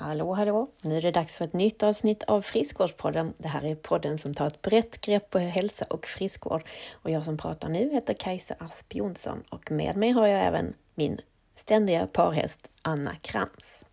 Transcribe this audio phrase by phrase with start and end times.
[0.00, 0.70] Hallå, hallå!
[0.82, 3.34] Nu är det dags för ett nytt avsnitt av Friskvårdspodden.
[3.38, 6.62] Det här är podden som tar ett brett grepp på hälsa och friskvård.
[6.92, 10.74] Och jag som pratar nu heter Kajsa Asp Jonsson och med mig har jag även
[10.94, 11.20] min
[11.56, 13.84] ständiga parhäst Anna Krantz.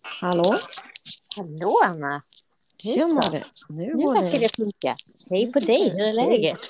[0.00, 0.58] Hallå?
[1.36, 2.22] Hallå Anna!
[2.84, 3.44] Hur mår det?
[3.68, 4.96] Nu, nu verkar det funka.
[5.30, 6.60] Hej på dig, hur är läget?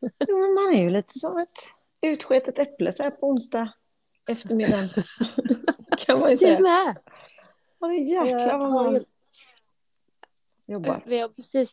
[0.00, 1.58] Jo, men man är ju lite som ett
[2.02, 3.72] utsketet äpple så här på onsdag
[4.28, 4.88] eftermiddag.
[6.06, 6.56] kan man ju säga.
[6.56, 6.96] Du med!
[7.78, 9.00] Ja, det är jäklar vad man
[10.66, 11.02] jobbar.
[11.06, 11.70] Vi har precis,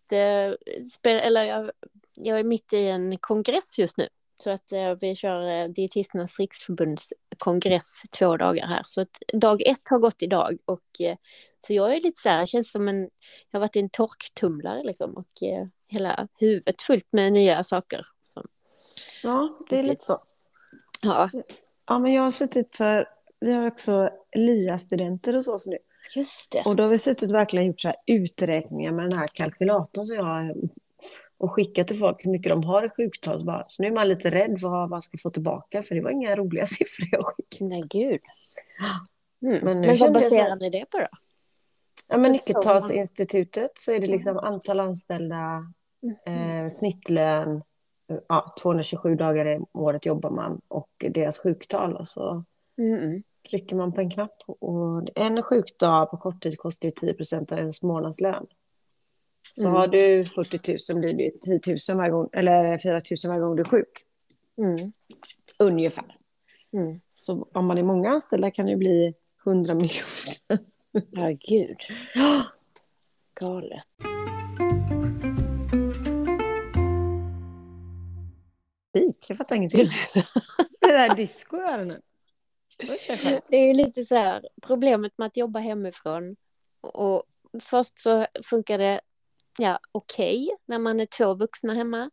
[0.94, 1.20] spel...
[1.20, 1.72] eller jag,
[2.14, 4.08] jag är mitt i en kongress just nu.
[4.38, 8.84] Så att äh, vi kör Dietisternas riksförbunds kongress två dagar här.
[8.86, 11.02] Så att dag ett har gått idag och
[11.68, 13.02] så jag är lite så här, det känns som en,
[13.50, 15.44] jag har varit i en torktumlare liksom och
[15.88, 18.08] hela huvudet fullt med nya saker.
[18.26, 18.46] Så.
[19.24, 20.24] Ja, det är lite så.
[21.02, 21.30] Ja.
[21.86, 23.10] Ja, men jag har suttit för,
[23.40, 25.78] vi har också LIA-studenter hos oss nu.
[26.16, 26.64] Just det.
[26.66, 30.06] Och då har vi suttit och verkligen gjort så här uträkningar med den här kalkylatorn
[30.06, 30.56] som jag har
[31.38, 33.40] och skickat till folk hur mycket de har i sjuktal.
[33.40, 36.36] Så nu är man lite rädd vad man ska få tillbaka för det var inga
[36.36, 37.70] roliga siffror jag skickade.
[37.70, 38.22] Nej, gud.
[39.42, 39.66] Mm.
[39.66, 41.08] Men, men vad baserar ni det på då?
[42.08, 45.74] Ja, men Nyckeltalsinstitutet så är det liksom antal anställda,
[46.26, 47.64] eh, snittlön,
[48.28, 52.44] ja, 227 dagar i året jobbar man och deras sjuktal och så
[52.78, 53.24] mm.
[53.54, 54.36] Trycker man på en knapp.
[54.48, 58.48] Och en sjukdag på kort tid kostar 10 procent av ens månadslön.
[59.56, 59.74] Så mm.
[59.74, 63.56] har du 40 000 blir det 10 000 varje gång, eller 4 000 varje gång
[63.56, 64.06] du är sjuk.
[64.58, 64.94] Mm.
[65.60, 66.18] Ungefär.
[66.74, 67.02] Mm.
[67.14, 69.14] Så om man är många anställda kan det bli
[69.46, 70.60] 100 miljoner.
[71.12, 71.78] Ja, gud.
[73.34, 73.84] Galet.
[79.28, 79.88] Jag fattar ingenting.
[80.80, 82.02] det där disco hörde nu.
[83.50, 86.36] Det är lite så här, problemet med att jobba hemifrån.
[86.82, 87.24] Och
[87.62, 89.02] först så funkar det
[89.58, 92.10] ja, okej okay, när man är två vuxna hemma.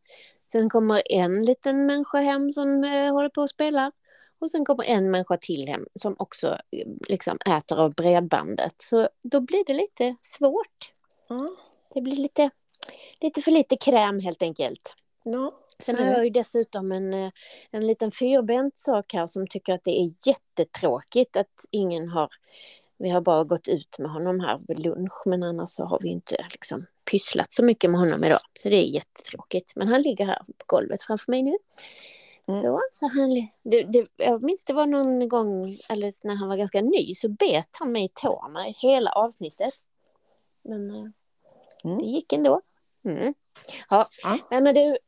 [0.53, 3.93] Sen kommer en liten människa hem som eh, håller på och spelar.
[4.39, 6.59] Och sen kommer en människa till hem som också
[7.09, 8.75] liksom äter av bredbandet.
[8.79, 10.93] Så då blir det lite svårt.
[11.31, 11.57] Mm.
[11.95, 12.51] Det blir lite,
[13.21, 14.95] lite för lite kräm helt enkelt.
[15.23, 15.60] Ja.
[15.83, 17.31] Sen har jag ju dessutom en, eh,
[17.71, 22.29] en liten fyrbent sak här som tycker att det är jättetråkigt att ingen har
[23.03, 26.09] vi har bara gått ut med honom här vid lunch men annars så har vi
[26.09, 28.39] inte liksom pysslat så mycket med honom idag.
[28.63, 29.73] Så det är jättetråkigt.
[29.77, 31.57] Men han ligger här på golvet framför mig nu.
[32.49, 32.63] Mm.
[32.63, 36.57] Så, så han, det, det, jag minns det var någon gång, eller när han var
[36.57, 39.73] ganska ny, så bet han mig i tårna i hela avsnittet.
[40.63, 41.07] Men eh,
[41.85, 41.99] mm.
[41.99, 42.61] det gick ändå.
[43.05, 43.35] Mm.
[43.91, 44.07] Ja,
[44.51, 44.61] ja.
[44.61, 44.99] men du,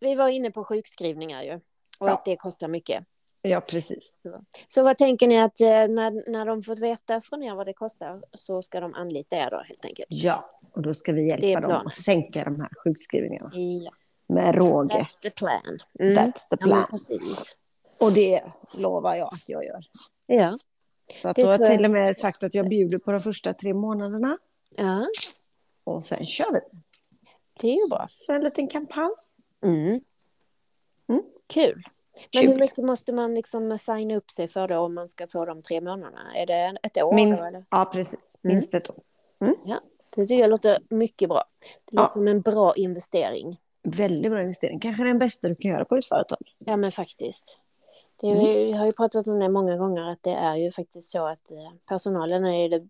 [0.00, 1.54] vi var inne på sjukskrivningar ju.
[1.98, 2.12] Och ja.
[2.14, 3.04] att det kostar mycket.
[3.42, 4.20] Ja, precis.
[4.22, 7.66] Så, så vad tänker ni att eh, när, när de fått veta från er vad
[7.66, 10.06] det kostar så ska de anlita er då helt enkelt?
[10.10, 13.50] Ja, och då ska vi hjälpa dem att sänka de här sjukskrivningarna.
[13.54, 13.90] Ja.
[14.28, 14.94] Med råge.
[14.94, 15.78] That's the plan.
[16.00, 16.14] Mm.
[16.14, 16.78] That's the plan.
[16.78, 17.56] Ja, precis.
[18.00, 18.42] Och det
[18.78, 19.80] lovar jag att jag gör.
[20.26, 20.58] Ja.
[21.14, 23.54] Så att då har jag till och med sagt att jag bjuder på de första
[23.54, 24.38] tre månaderna.
[24.76, 25.06] Ja.
[25.84, 26.60] Och sen kör vi.
[27.60, 28.08] Det är ju bra.
[28.10, 29.14] Så en liten kampanj.
[29.66, 30.00] Mm.
[31.08, 31.22] Mm.
[31.46, 31.82] Kul.
[32.32, 32.52] Men Kul.
[32.52, 35.62] hur mycket måste man liksom signa upp sig för då om man ska få de
[35.62, 36.36] tre månaderna?
[36.36, 37.14] Är det ett år?
[37.14, 37.64] Minst, då, eller?
[37.70, 38.38] Ja, precis.
[38.42, 38.96] Minst ett år.
[39.40, 39.54] Mm.
[39.64, 39.80] Ja,
[40.16, 41.44] det tycker jag låter mycket bra.
[41.84, 42.12] Det låter ja.
[42.12, 43.60] som en bra investering.
[43.82, 44.80] Väldigt bra investering.
[44.80, 46.54] Kanske den bästa du kan göra på ditt företag.
[46.58, 47.60] Ja, men faktiskt.
[48.20, 48.70] Det är, mm.
[48.70, 51.50] Jag har ju pratat om det många gånger att det är ju faktiskt så att
[51.50, 52.88] eh, personalen är det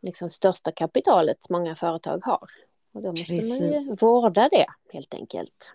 [0.00, 2.50] liksom största kapitalet många företag har.
[2.92, 3.60] Och då måste Precis.
[3.60, 5.72] man ju vårda det helt enkelt.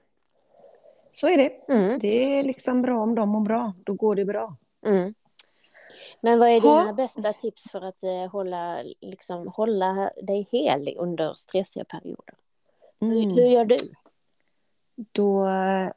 [1.16, 1.74] Så är det.
[1.74, 2.00] Mm.
[2.00, 3.74] Det är liksom bra om de mår bra.
[3.84, 4.56] Då går det bra.
[4.86, 5.14] Mm.
[6.22, 6.94] Men vad är dina ha.
[6.94, 12.36] bästa tips för att eh, hålla, liksom, hålla dig hel under stressiga perioder?
[13.02, 13.14] Mm.
[13.14, 13.78] Hur, hur, gör du?
[14.96, 15.92] Då eh,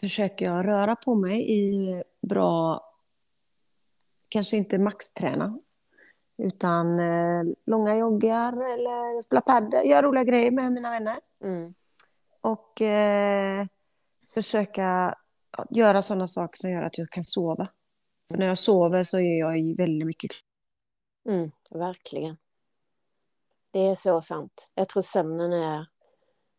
[0.00, 2.84] försöker jag röra på mig i bra,
[4.28, 5.58] kanske inte maxträna,
[6.38, 11.20] utan eh, långa joggar eller spela padel, göra roliga grejer med mina vänner.
[11.44, 11.74] Mm.
[12.40, 13.66] Och eh,
[14.34, 15.18] försöka
[15.70, 17.68] göra sådana saker som gör att jag kan sova.
[18.30, 20.30] För när jag sover så är jag väldigt mycket
[21.28, 22.36] mm, Verkligen.
[23.70, 24.70] Det är så sant.
[24.74, 25.86] Jag tror sömnen är...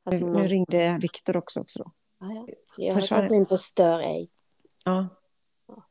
[0.03, 1.59] Alltså nu, nu ringde Viktor också.
[1.59, 1.91] också då.
[2.19, 2.47] Ah, ja.
[2.77, 4.29] Jag har tagit in på stör ej.
[4.83, 5.07] Ja.
[5.67, 5.83] ja.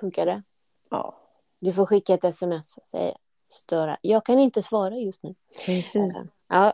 [0.00, 0.42] Funkar det?
[0.90, 1.22] Ja.
[1.58, 3.16] Du får skicka ett sms och säga
[3.48, 3.98] störa.
[4.02, 5.34] Jag kan inte svara just nu.
[5.66, 6.22] Precis.
[6.48, 6.72] Ja,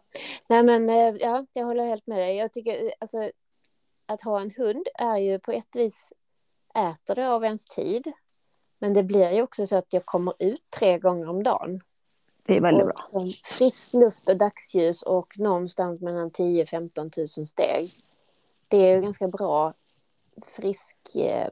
[0.49, 2.37] nej men eh, ja, jag håller helt med dig.
[2.37, 3.31] Jag tycker alltså
[4.07, 6.13] att ha en hund är ju på ett vis
[6.75, 8.13] äter det av ens tid.
[8.79, 11.81] Men det blir ju också så att jag kommer ut tre gånger om dagen.
[12.47, 12.95] Det är väldigt bra.
[13.03, 17.91] Som frisk luft och dagsljus och någonstans mellan 10-15 000 steg.
[18.69, 19.75] Det är ju ganska bra
[20.43, 21.49] frisk eh,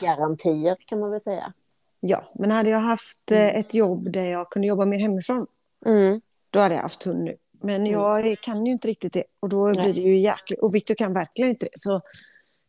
[0.00, 1.52] garantier kan man väl säga.
[2.00, 5.46] Ja, men hade jag haft eh, ett jobb där jag kunde jobba mer hemifrån,
[5.84, 6.20] Mm.
[6.52, 7.36] Då hade jag haft hund nu.
[7.64, 9.24] Men jag kan ju inte riktigt det.
[9.40, 10.60] Och då blir det ju jäkligt...
[10.60, 11.78] Och Victor kan verkligen inte det.
[11.78, 12.00] Så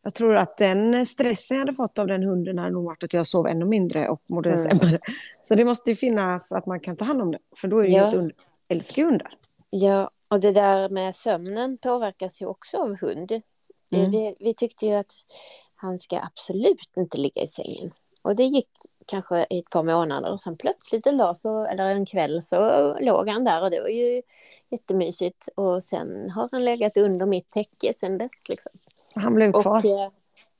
[0.02, 3.12] jag tror att den stressen jag hade fått av den hunden hade nog varit att
[3.12, 4.78] jag sov ännu mindre och mådde Mm.
[4.78, 4.98] sämre.
[5.42, 7.38] Så det måste ju finnas att man kan ta hand om det.
[7.56, 8.08] För då är det ju Ja.
[8.08, 8.34] ett under...
[8.68, 9.38] Älskar ju hundar.
[9.70, 13.32] Ja, och det där med sömnen påverkas ju också av hund.
[13.92, 14.10] Mm.
[14.10, 15.12] Vi, vi tyckte ju att
[15.74, 17.90] han ska absolut inte ligga i sängen.
[18.22, 18.70] Och det gick
[19.06, 22.58] kanske i ett par månader och sen plötsligt en dag, så, eller en kväll, så
[23.00, 24.22] låg han där och det var ju
[24.70, 25.48] jättemysigt.
[25.54, 28.48] Och sen har han legat under mitt täcke sen dess.
[28.48, 28.72] Liksom.
[29.14, 29.76] Han blev kvar.
[29.76, 30.08] Och eh,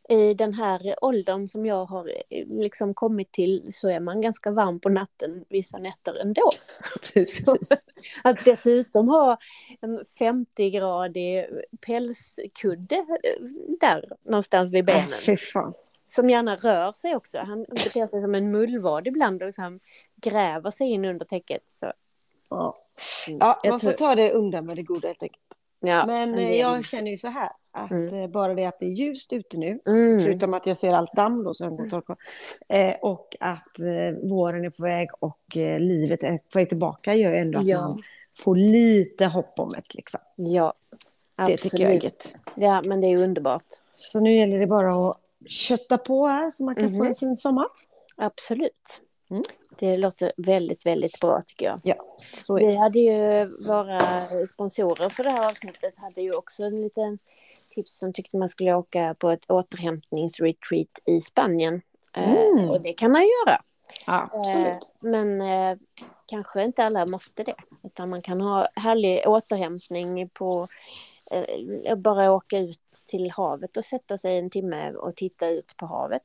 [0.09, 4.51] i den här åldern som jag har eh, liksom kommit till så är man ganska
[4.51, 6.51] varm på natten vissa nätter ändå.
[7.15, 7.69] Precis.
[8.25, 9.39] Att dessutom ha
[9.81, 11.47] en 50-gradig
[11.87, 13.45] pälskudde eh,
[13.81, 15.09] där någonstans vid benen.
[15.27, 15.75] fy fan.
[16.15, 17.39] Som gärna rör sig också.
[17.39, 19.81] Han beter sig som en mullvad ibland och liksom
[20.17, 21.63] gräver sig in under täcket.
[21.69, 21.93] Så,
[22.51, 22.77] Ja.
[23.29, 25.41] mm, Ja, man får ta det undan med det goda helt enkelt.
[25.81, 28.15] ja, Men det- eh, jag känner ju så här, att Mm.
[28.15, 31.13] eh, bara det att det är ljust ute nu, Mm, förutom att jag ser allt
[31.13, 32.17] damm då som går och torkar,
[32.69, 37.15] eh, och att eh, våren är på väg och eh, livet är på väg tillbaka
[37.15, 37.81] gör ju ändå att Ja.
[37.81, 38.03] man
[38.37, 39.95] får lite hopp om det.
[39.95, 40.21] Liksom.
[40.37, 40.75] ja,
[41.37, 41.61] Det absolut.
[41.61, 42.37] tycker jag är gött.
[42.55, 43.65] Ja, men det är underbart.
[43.95, 45.17] Så nu gäller det bara att
[45.49, 47.07] kötta på här så man kan få Mhm.
[47.07, 47.67] en fin sommar.
[48.17, 49.01] Absolut.
[49.31, 49.43] Mm.
[49.79, 51.81] Det låter väldigt, väldigt bra tycker jag.
[51.85, 51.95] Ja,
[52.43, 54.01] så Vi hade ju våra
[54.47, 57.19] sponsorer för det här avsnittet hade ju också en liten
[57.75, 61.83] tips som tyckte man skulle åka på ett återhämtningsretreat i Spanien.
[62.17, 62.71] Eh, Mm.
[62.71, 63.61] och det kan man göra.
[64.07, 64.93] Ja, Eh, absolut.
[65.01, 65.77] men eh,
[66.27, 67.55] kanske inte alla måste det.
[67.83, 70.69] Utan man kan ha härlig återhämtning på eh,
[71.97, 76.23] bara åka ut till havet och sätta sig en timme och titta ut på havet.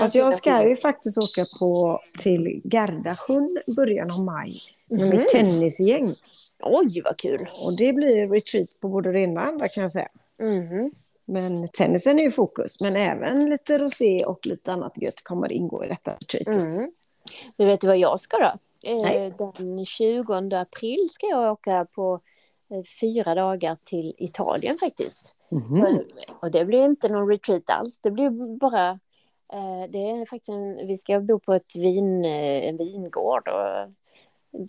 [0.00, 5.10] Fast jag ska ju faktiskt åka på, till Gardasjön början av maj med Mhm.
[5.10, 6.14] mitt tennisgäng.
[6.62, 7.48] Oj, vad kul!
[7.64, 10.08] Och det blir retreat på både det ena och andra kan jag säga.
[10.38, 10.92] Mhm.
[11.24, 15.84] Men tennisen är ju fokus, men även lite rosé och lite annat gött kommer ingå
[15.84, 16.74] i detta retreatet.
[16.74, 16.92] Mm.
[17.56, 18.52] Du vet vad jag ska då?
[19.02, 19.16] Nej.
[19.26, 22.20] Eh, Den 20 april ska jag åka på eh,
[23.00, 25.34] fyra dagar till Italien faktiskt.
[25.50, 25.98] Mhm.
[26.40, 27.98] Och det blir inte någon retreat alls.
[27.98, 28.90] Det blir bara...
[29.52, 33.92] eh, Det är faktiskt en, vi ska bo på ett vin, eh, en vingård och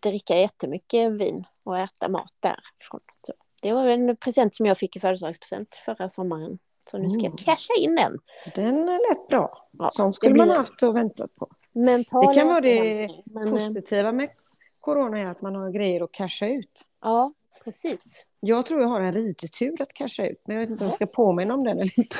[0.02, 3.00] dricka jättemycket vin och äta mat därifrån.
[3.28, 6.60] Så det var en present som jag fick i födelsedagspresent förra sommaren.
[6.92, 7.38] Så nu ska jag Mm.
[7.38, 8.20] casha in den.
[8.56, 9.68] Den lät bra.
[9.80, 11.48] Ja, Sånt skulle man haft och väntat på.
[11.72, 14.30] Mental Det kan vara det men, eh, positiva med
[14.80, 16.90] corona är att man har grejer att casha ut.
[17.02, 17.34] Ja,
[17.64, 18.26] precis.
[18.40, 20.94] Jag tror jag har en ridtur att casha ut, men jag vet inte om jag
[20.94, 22.16] ska påminna om den eller inte.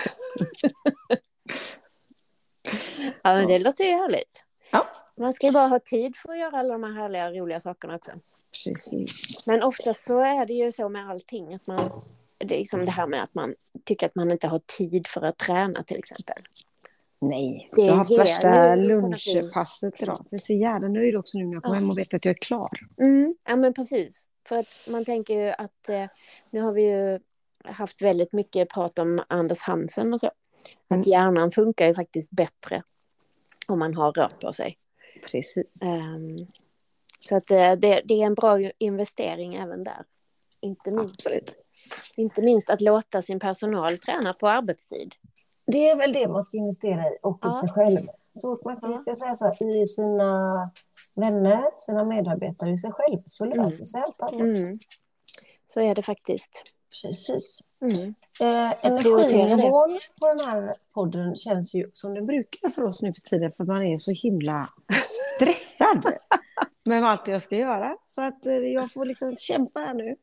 [3.24, 4.46] Ja, men det låter ju härligt.
[4.72, 4.86] Ja.
[5.18, 7.96] Man ska ju bara ha tid för att göra alla de här härliga, roliga sakerna
[7.96, 8.12] också.
[8.66, 9.46] Precis.
[9.46, 11.90] Men oftast så är det ju så med allting att man...
[12.38, 13.56] Det är liksom det här med att man
[13.86, 16.44] tycker att man inte har tid för att träna till exempel.
[17.20, 20.20] Nej, Det jag har haft värsta lunchpasset idag.
[20.32, 21.80] Jag är så jävla nöjd också nu när jag kommer Ja.
[21.80, 22.70] hem och vet att jag är klar.
[23.00, 24.22] Mm, ja men precis.
[24.46, 26.06] För att man tänker ju att eh,
[26.50, 27.20] nu har vi ju
[27.64, 30.32] haft väldigt mycket prat om Anders Hansen och så.
[30.90, 31.00] Mm.
[31.02, 32.84] Att hjärnan funkar ju faktiskt bättre
[33.68, 34.78] om man har rört på sig.
[35.32, 35.74] Precis.
[35.82, 36.48] Ehm,
[37.20, 40.06] så att eh, det, det är en bra investering även där.
[40.60, 41.56] Inte minst, Absolut.
[42.18, 45.16] inte minst att låta sin personal träna på arbetstid.
[45.66, 47.60] Det är väl det man ska investera i och i Ja.
[47.62, 48.08] sig själv.
[48.30, 48.98] Så man kan Ja.
[48.98, 50.72] ska säga så här, i sina
[51.16, 53.72] vänner, sina medarbetare, i sig själv så löser Mm.
[53.72, 54.42] sig allt annat.
[54.42, 54.80] Mm.
[55.66, 56.64] Så är det faktiskt.
[57.04, 57.60] Precis.
[57.82, 58.14] Mm.
[58.42, 63.22] Eh, energinivån på den här podden känns ju som den brukar för oss nu för
[63.22, 64.70] tiden för man är så himla
[65.36, 66.14] stressad
[66.86, 67.96] med allt jag ska göra.
[68.04, 70.16] Så att eh, jag får liksom kämpa här nu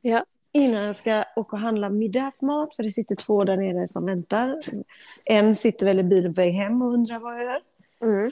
[0.00, 0.24] Ja.
[0.52, 4.60] innan jag ska åka och handla middagsmat för det sitter två där nere som väntar.
[5.24, 7.60] En sitter väl i bilen på väg hem och undrar vad jag gör.
[8.02, 8.30] Mm.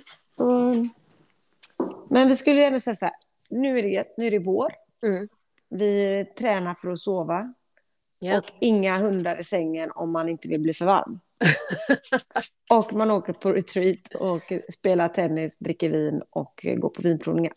[2.10, 3.14] Men vi skulle ändå säga så här,
[3.50, 4.72] nu är det, gött, nu är det vår.
[5.06, 5.28] Mm.
[5.70, 7.54] Vi tränar för att sova.
[8.18, 8.38] Ja.
[8.38, 11.20] Och inga hundar i sängen om man inte vill bli för varm.
[12.70, 17.52] och man åker på retreat och spelar tennis, dricker vin och går på vinprovningar.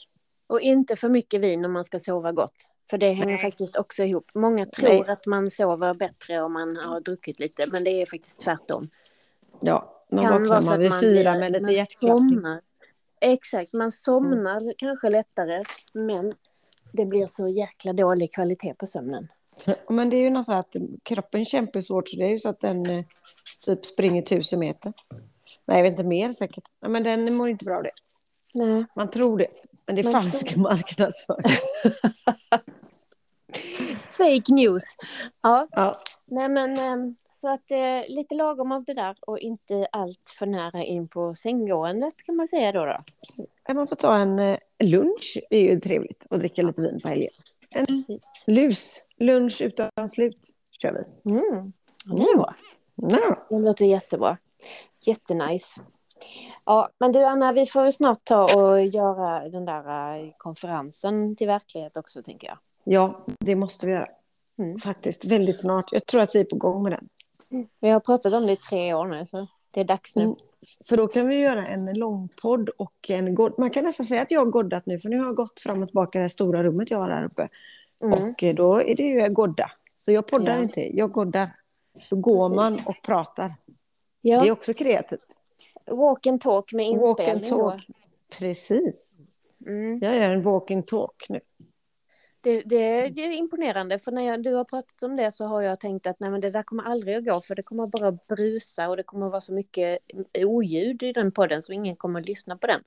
[0.48, 2.72] Och inte för mycket vin om man ska sova gott.
[2.90, 3.38] För det hänger Nej.
[3.38, 4.32] faktiskt också ihop.
[4.34, 5.04] Många tror Nej.
[5.08, 8.90] att man sover bättre om man har druckit lite, men det är faktiskt tvärtom.
[9.62, 12.42] Ja, man Kan vaknar man vid fyra med lite hjärtklappning.
[13.22, 16.32] Exakt, man somnar kanske lättare men
[16.92, 19.28] det blir så jäkla dålig kvalitet på sömnen.
[19.90, 22.50] Men det är ju något så att kroppen kämpar svårt så det är ju så
[22.50, 23.06] att den eh,
[23.66, 24.94] typ springer tusen meter.
[25.66, 26.64] Nej, jag vet inte mer säkert.
[26.82, 27.92] Nej, men den mår inte bra av det.
[28.54, 28.86] Nej.
[28.96, 29.48] Man tror det.
[29.86, 31.44] Men det är Man falsk marknadsföring.
[34.04, 34.84] Fake news.
[35.42, 36.02] Ja, Ja.
[36.26, 40.46] nej men ehm, så att eh, lite lagom av det där och inte allt för
[40.46, 42.86] nära in på sänggåendet kan man säga då.
[42.86, 42.98] då.
[43.74, 46.25] Man får ta en eh, lunch, det är ju trevligt.
[46.29, 47.32] Och dricka lite vin på helgen.
[47.70, 48.24] En Precis.
[48.48, 50.39] lus, lunch utan slut,
[50.82, 51.32] kör vi.
[51.32, 51.74] Mm.
[52.06, 52.56] Det är bra.
[52.96, 53.48] Ja.
[53.50, 54.38] Det låter jättebra.
[55.06, 55.82] Jättenice.
[56.65, 61.48] Ja, men du Anna, vi får snart ta och göra den där eh, konferensen till
[61.48, 62.58] verklighet också tänker jag.
[62.84, 64.08] ja, det måste vi göra.
[64.60, 64.77] Mm.
[64.77, 65.91] Faktiskt, väldigt snart.
[65.91, 67.10] Jag tror att vi är på gång med den.
[67.80, 70.24] Vi har pratat om det i tre år nu, så det är dags nu.
[70.24, 70.36] Mm.
[70.86, 73.54] För då kan vi göra en lång podd och en god...
[73.58, 75.82] Man kan nästan säga att jag har goddat nu, för nu har jag gått fram
[75.84, 77.50] och tillbaka i det stora rummet jag har här uppe.
[78.04, 78.13] Mm.
[78.32, 79.72] Och eh, då är det ju godda.
[79.94, 80.63] Så jag poddar Ja.
[80.63, 81.56] inte, jag goddar.
[82.10, 82.56] Då går Precis.
[82.56, 83.56] man och pratar.
[84.22, 85.38] Ja, Det är också kreativt.
[85.92, 87.72] walk and talk med Walk and inspelning då.
[87.72, 87.88] talk.
[88.39, 89.13] Precis.
[89.66, 90.00] Mm.
[90.01, 91.39] Jag gör en walk and talk nu.
[92.48, 95.62] Det, det, det är imponerande, för när jag, du har pratat om det så har
[95.62, 98.12] jag tänkt att nej, men det där kommer aldrig att gå, för det kommer bara
[98.12, 100.00] brusa och det kommer vara så mycket
[100.34, 102.84] oljud i den podden så ingen kommer att lyssna på den.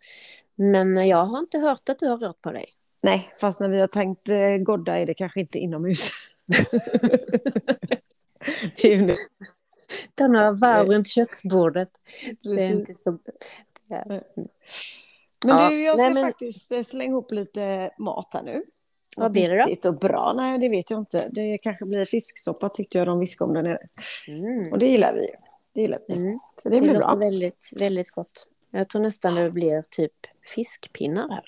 [0.55, 2.67] Men jag har inte hört att du har rört på dig.
[3.03, 6.11] Nej, fast när vi har tänkt eh, godda är det kanske inte inomhus.
[8.77, 9.17] det är ju nu.
[10.15, 11.91] Ta några varv runt köksbordet.
[12.43, 13.19] Det är inte så...
[15.45, 18.65] Men du, jag ska nej, men- faktiskt eh, slänga ihop lite mat här nu.
[19.17, 19.89] Vad blir det då?
[19.89, 20.33] Och bra?
[20.37, 21.29] Nej, det vet jag inte.
[21.33, 23.79] Det kanske blir fisksoppa tyckte jag de viskade om där nere.
[24.29, 24.73] Mm.
[24.73, 25.33] Och det gillar vi ju.
[25.75, 26.15] Det gillar vi.
[26.15, 26.39] Mm.
[26.63, 27.15] Så det Det, blir bra.
[27.15, 28.47] väldigt, väldigt gott.
[28.71, 30.13] Jag tror nästan det blir typ
[30.55, 31.45] fiskpinnar här.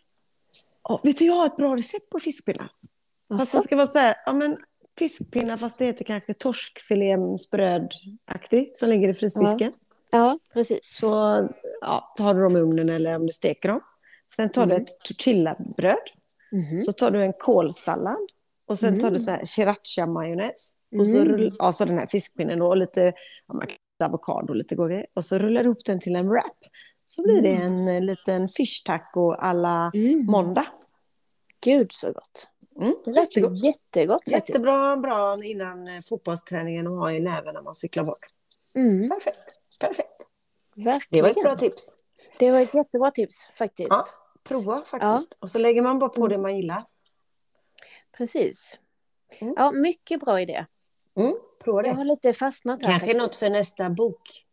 [0.89, 2.71] Ja, vet du, jag har ett bra recept på fiskpinnar.
[3.39, 4.57] Fast det ska vara så här, ja men
[4.99, 9.73] fiskpinnar fast det heter kanske torskfilé-sprödaktigt som ligger i frysdisken.
[10.13, 10.79] Ja, precis.
[10.83, 11.07] Så
[11.81, 13.81] ja, tar du dem i ugnen eller om du steker dem.
[14.37, 14.83] Sen tar du Mm.
[14.85, 15.99] ett tortillabröd.
[16.53, 16.81] Mhm.
[16.81, 18.29] Så tar du en kålsallad.
[18.67, 19.13] Och sen tar Mm.
[19.13, 20.73] du så här sriracha-majonnäs.
[20.99, 21.29] Och så, Mm.
[21.29, 23.13] rull, ja, så den här fiskpinnen då, och lite
[23.49, 25.05] ja, avokado och lite goda.
[25.15, 26.59] Och så rullar du ihop den till en wrap.
[27.07, 30.27] Så blir det en eh, liten fish taco alla Mm.
[30.27, 30.67] måndag.
[31.65, 32.49] Gud så gott.
[32.81, 33.65] Mm, Det lät jättegott.
[33.65, 34.15] jättegott.
[34.31, 34.49] faktiskt.
[34.49, 38.19] Jättebra bra innan eh, fotbollsträningen att ha i näven när man cyklar bort.
[38.75, 39.39] Mm, Perfekt.
[39.81, 40.09] Perfekt.
[40.77, 41.01] verkligen.
[41.11, 41.97] Det var ett bra tips.
[42.39, 43.89] Det var ett jättebra tips faktiskt.
[43.91, 44.05] Ja,
[44.45, 45.37] prova faktiskt.
[45.41, 46.85] Och så lägger man bara på det man gillar.
[48.17, 48.79] Precis.
[49.41, 49.55] Mm.
[49.57, 50.67] Ja, mycket bra idé.
[51.17, 51.35] Mm,
[51.65, 52.89] prova Jag har lite fastnat här.
[52.91, 53.23] Kanske faktiskt.
[53.23, 54.47] något för nästa bok.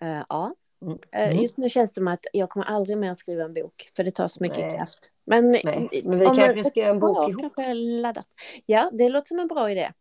[0.00, 0.54] Eh, ja.
[0.82, 0.98] Mm.
[1.12, 1.42] Eh, Mm.
[1.42, 4.10] Just nu känns det som att jag kommer aldrig mer skriva en bok, för det
[4.10, 4.76] tar så mycket Nej.
[4.76, 5.12] kraft.
[5.24, 7.52] Men, Nej, men vi kanske ska göra en bok ja, ihop.
[7.56, 8.26] kanske laddat.
[8.66, 9.92] Ja, det låter som en bra idé.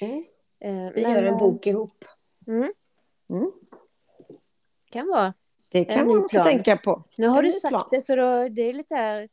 [0.00, 0.24] Mm.
[0.60, 2.04] Eh, Vi men, gör en bok ihop.
[2.46, 2.72] Mm,
[3.30, 3.52] Mm.
[4.90, 5.34] kan vara.
[5.68, 6.44] Det kan man inte plan.
[6.44, 7.02] tänka på.
[7.18, 7.88] Nu har du sagt plan.
[7.90, 9.28] det, så då, det är lite här...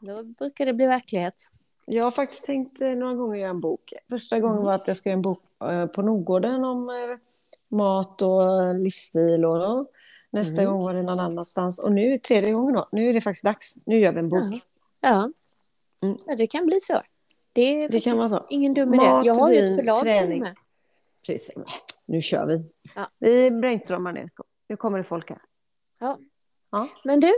[0.00, 1.34] Då brukar det bli verklighet.
[1.86, 3.92] Jag har faktiskt tänkt eh, några gånger göra en bok.
[4.10, 4.66] Första gången Mm.
[4.66, 6.96] var att jag ska göra en bok eh, på Nordgården om eh,
[7.76, 9.44] mat och livsstil.
[9.44, 9.86] Och, då.
[10.30, 10.72] Nästa Mm.
[10.74, 11.78] gång var det någon annanstans.
[11.78, 12.88] Och nu tredje gången då.
[12.92, 13.74] Nu är det faktiskt dags.
[13.86, 14.40] Nu gör vi en bok.
[14.52, 14.58] Ja.
[15.00, 15.30] Ja,
[16.02, 16.18] Mm.
[16.26, 17.00] ja det kan bli så.
[17.52, 18.40] Det Det kan vara så.
[18.48, 19.04] ingen dum idé.
[19.24, 20.40] Jag har ju ett förlag träning.
[20.40, 20.56] med.
[21.26, 21.54] Precis.
[22.06, 22.64] Nu kör vi.
[22.94, 23.06] Ja.
[23.18, 24.28] Vi brainstormar det.
[24.72, 25.38] Nu kommer det folk här.
[26.00, 26.18] Ja.
[26.70, 26.88] Ja.
[27.04, 27.32] Men du,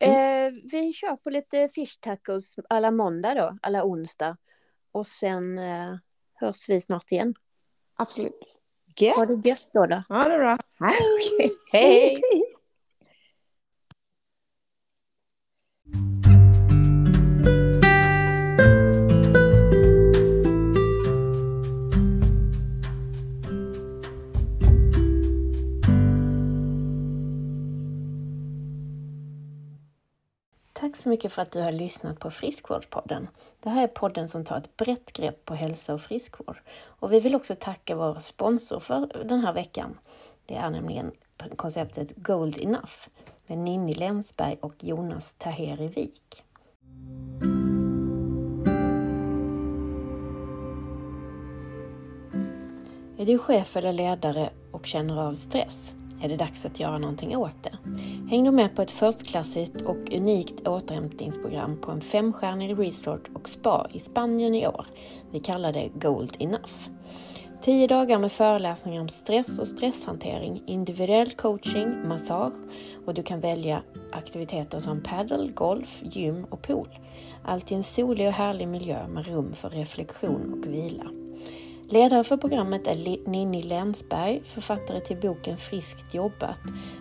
[0.00, 0.54] Mm.
[0.56, 4.36] eh, vi kör på lite fish tacos alla måndag då, alla onsdag.
[4.92, 5.96] Och sen eh,
[6.34, 7.34] hörs vi snart igen.
[7.96, 8.32] Absolut.
[9.16, 9.86] Ha det gött då.
[9.86, 10.02] då.
[10.08, 10.58] Ja, det bra.
[10.80, 11.50] Hej.
[11.72, 12.20] Hej!
[30.80, 33.28] Tack så mycket för att du har lyssnat på Friskvårdspodden.
[33.60, 36.60] Det här är podden som tar ett brett grepp på hälsa och friskvård.
[36.84, 39.98] Och vi vill också tacka vår sponsor för den här veckan.
[40.46, 41.12] Det är nämligen
[41.56, 42.92] konceptet Gold Enough
[43.46, 46.44] med Ninni Länsberg och Jonas Taheri Wik.
[53.18, 55.97] Är du chef eller ledare och känner av stress?
[56.22, 57.78] Är det dags att göra någonting åt det?
[58.30, 63.86] Häng då med på ett förstklassigt och unikt återhämtningsprogram på en femstjärnig resort och spa
[63.92, 64.86] i Spanien i år.
[65.32, 66.72] Vi kallar det Gold Enough.
[67.62, 72.54] Tio dagar med föreläsningar om stress och stresshantering, individuell coaching, massage
[73.06, 73.82] och du kan välja
[74.12, 76.98] aktiviteter som paddle, golf, gym och pool.
[77.44, 81.04] Allt i en solig och härlig miljö med rum för reflektion och vila.
[81.90, 86.58] Ledare för programmet är Ninni Länsberg, författare till boken Friskt jobbat.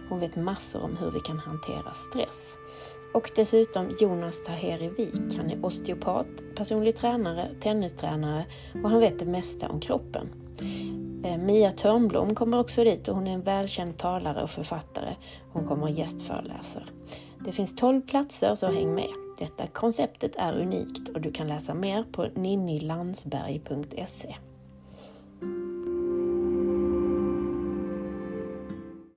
[0.10, 2.58] Hon vet massor om hur vi kan hantera stress.
[3.14, 5.38] Och dessutom Jonas Taheri Wik.
[5.38, 8.46] Han är osteopat, personlig tränare, tennistränare
[8.84, 10.30] och han vet det mesta om kroppen.
[11.24, 15.16] Eh, Mia Törnblom kommer också dit och hon är en välkänd talare och författare.
[15.54, 16.86] Hon kommer och gästföreläser.
[17.46, 19.10] Det finns 12 platser så häng med.
[19.40, 24.36] Detta konceptet är unikt och du kan läsa mer på ninnilandsberg.se.